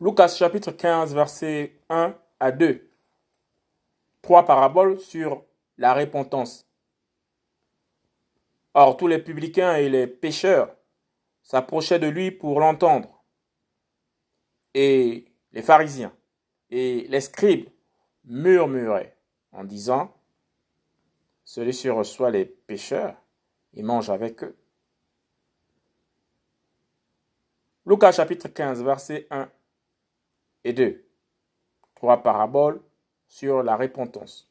Lucas 0.00 0.28
chapitre 0.28 0.70
15, 0.70 1.12
versets 1.12 1.76
1 1.88 2.14
à 2.38 2.52
2. 2.52 2.88
Trois 4.22 4.44
paraboles 4.44 5.00
sur 5.00 5.44
la 5.76 5.92
repentance. 5.92 6.68
Or, 8.74 8.96
tous 8.96 9.08
les 9.08 9.18
publicains 9.18 9.74
et 9.74 9.88
les 9.88 10.06
pécheurs 10.06 10.72
s'approchaient 11.42 11.98
de 11.98 12.06
lui 12.06 12.30
pour 12.30 12.60
l'entendre. 12.60 13.24
Et 14.72 15.24
les 15.50 15.62
pharisiens 15.62 16.14
et 16.70 17.08
les 17.08 17.20
scribes 17.20 17.68
murmuraient 18.24 19.16
en 19.50 19.64
disant 19.64 20.14
Celui-ci 21.42 21.90
reçoit 21.90 22.30
les 22.30 22.44
pécheurs 22.44 23.16
et 23.74 23.82
mange 23.82 24.10
avec 24.10 24.44
eux. 24.44 24.56
Lucas 27.84 28.12
chapitre 28.12 28.46
15, 28.46 28.84
versets 28.84 29.26
1 29.30 29.50
et 30.64 30.72
2. 30.72 31.04
Trois 31.94 32.22
paraboles 32.22 32.80
sur 33.26 33.62
la 33.62 33.76
repentance. 33.76 34.48